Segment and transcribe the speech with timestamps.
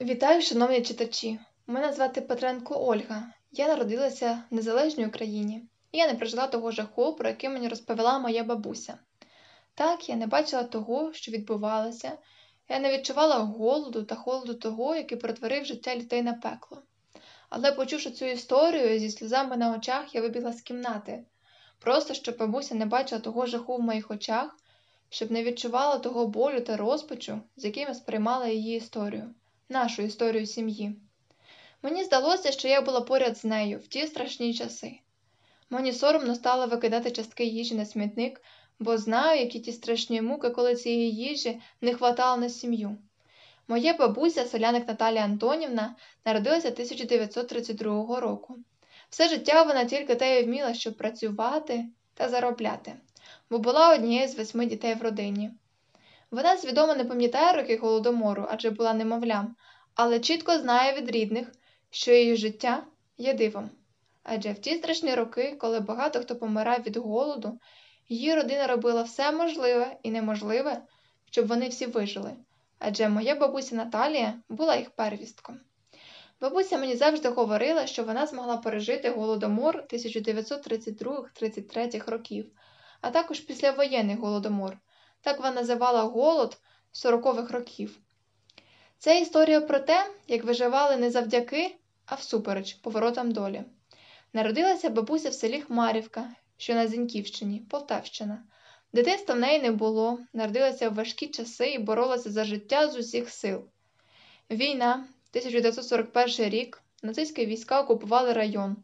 [0.00, 1.38] Вітаю, шановні читачі!
[1.66, 3.32] Мене звати Петренко Ольга.
[3.52, 8.18] Я народилася в незалежній Україні, і я не прожила того жаху, про який мені розповіла
[8.18, 8.98] моя бабуся.
[9.74, 12.12] Так, я не бачила того, що відбувалося,
[12.68, 16.82] я не відчувала голоду та холоду того, який перетворив життя людей на пекло.
[17.48, 21.24] Але, почувши цю історію, зі сльозами на очах я вибігла з кімнати,
[21.78, 24.56] просто щоб бабуся не бачила того жаху в моїх очах,
[25.08, 29.34] щоб не відчувала того болю та розпачу, з яким я сприймала її історію
[29.68, 30.96] нашу історію сім'ї.
[31.82, 34.98] Мені здалося, що я була поряд з нею в ті страшні часи.
[35.70, 38.42] Мені соромно стало викидати частки їжі на смітник,
[38.78, 42.96] бо знаю, які ті страшні муки, коли цієї їжі не хватало на сім'ю.
[43.68, 48.56] Моя бабуся, селяник Наталія Антонівна, народилася 1932 року.
[49.10, 52.92] Все життя вона тільки те й вміла, щоб працювати та заробляти,
[53.50, 55.50] бо була однією з восьми дітей в родині.
[56.30, 59.56] Вона свідомо не пам'ятає роки голодомору, адже була немовлям,
[59.94, 61.52] але чітко знає від рідних,
[61.90, 62.86] що її життя
[63.18, 63.70] є дивом.
[64.22, 67.58] Адже в ті страшні роки, коли багато хто помирав від голоду,
[68.08, 70.82] її родина робила все можливе і неможливе,
[71.30, 72.32] щоб вони всі вижили.
[72.78, 75.60] Адже моя бабуся Наталія була їх первістком.
[76.40, 82.50] Бабуся мені завжди говорила, що вона змогла пережити голодомор 1932-33 років,
[83.00, 84.78] а також післявоєнний голодомор.
[85.26, 86.58] Так вона називала голод
[86.94, 87.98] 40-х років.
[88.98, 93.64] Це історія про те, як виживали не завдяки, а всупереч поворотам долі.
[94.32, 98.44] Народилася бабуся в селі Хмарівка, що на Зіньківщині, Полтавщина.
[98.92, 103.30] Дитинства в неї не було, народилася в важкі часи і боролася за життя з усіх
[103.30, 103.64] сил.
[104.50, 108.76] Війна, 1941 рік, нацистські війська окупували район.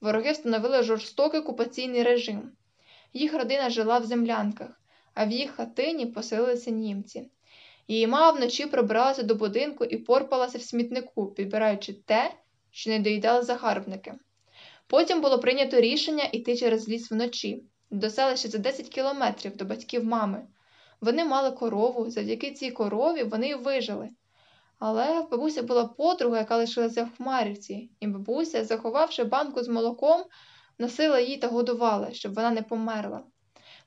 [0.00, 2.52] Вороги встановили жорстокий окупаційний режим.
[3.12, 4.79] Їх родина жила в землянках
[5.14, 7.30] а в їх хатині поселилися німці.
[7.88, 12.34] Її мама вночі пробиралася до будинку і порпалася в смітнику, підбираючи те,
[12.70, 14.14] що не доїдали загарбники.
[14.86, 20.04] Потім було прийнято рішення йти через ліс вночі, до селища за 10 кілометрів до батьків
[20.04, 20.46] мами.
[21.00, 24.10] Вони мали корову, завдяки цій корові вони й вижили.
[24.78, 30.24] Але бабуся була подруга, яка лишилася в Хмарівці, і бабуся, заховавши банку з молоком,
[30.78, 33.22] носила її та годувала, щоб вона не померла.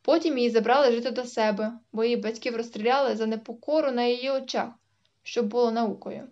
[0.06, 4.70] Потім її забрали жити до себе, бо її батьків розстріляли за непокору на її очах,
[5.24, 6.28] що було наукою.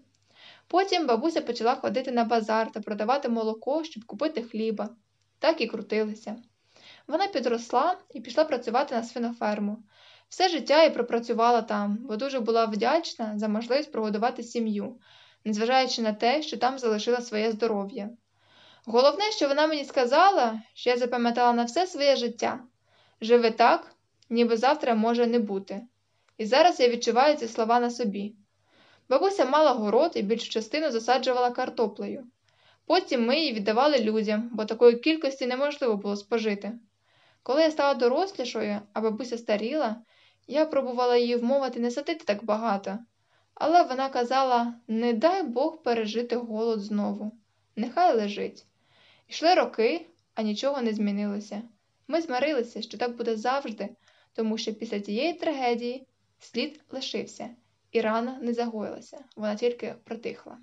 [0.68, 4.90] Потім бабуся почала ходити на базар та продавати молоко, щоб купити хліба.
[5.40, 6.36] Так і крутилися.
[7.08, 9.78] Вона підросла і пішла працювати на свиноферму.
[10.30, 15.00] Все життя і пропрацювала там, бо дуже була вдячна за можливість прогодувати сім'ю,
[15.46, 18.10] незважаючи на те, що там залишила своє здоров'я.
[18.86, 22.60] Головне, що вона мені сказала, що я запам'ятала на все своє життя.
[23.22, 23.96] Живе так,
[24.30, 25.82] ніби завтра може не бути.
[26.38, 28.36] І зараз я відчуваю ці слова на собі.
[29.10, 32.28] Бабуся мала город і більшу частину засаджувала картоплею.
[32.86, 36.72] Потім ми її віддавали людям, бо такої кількості неможливо було спожити.
[37.44, 39.96] Коли я стала дорослішою, а бабуся старіла,
[40.48, 43.00] я пробувала її вмовити не садити так багато,
[43.54, 47.32] але вона казала не дай Бог пережити голод знову,
[47.76, 48.66] нехай лежить.
[49.28, 50.06] Ішли роки,
[50.36, 51.62] а нічого не змінилося.
[52.08, 53.90] Ми змирилися, що так буде завжди,
[54.34, 56.08] тому що після цієї трагедії
[56.40, 57.50] слід лишився,
[57.92, 60.58] і рана не загоїлася, вона тільки протихла.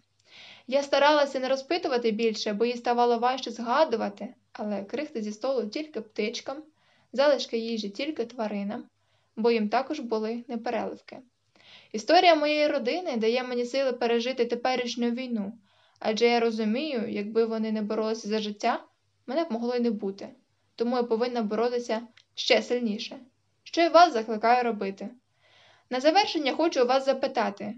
[0.66, 6.00] Я старалася не розпитувати більше, бо їй ставало важче згадувати, але крихти зі столу тільки
[6.00, 6.62] птичкам,
[7.12, 8.84] залишки їжі тільки тваринам,
[9.36, 11.18] бо їм також були непереливки.
[11.92, 15.52] Історія моєї родини дає мені сили пережити теперішню війну,
[15.98, 18.84] адже я розумію, якби вони не боролися за життя,
[19.26, 20.28] мене б могло й не бути
[20.78, 22.02] тому я повинна боротися
[22.34, 23.18] ще сильніше,
[23.64, 25.08] що я вас закликаю робити.
[25.90, 27.74] На завершення хочу вас запитати,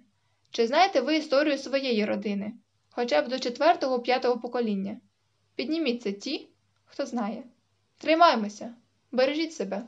[0.51, 2.53] чи знаєте ви історію своєї родини,
[2.91, 5.01] хоча б до четвертого п'ятого покоління?
[5.55, 6.49] Підніміться ті,
[6.85, 7.43] хто знає.
[7.99, 8.75] Тримаймося,
[9.13, 9.83] бережіть себе.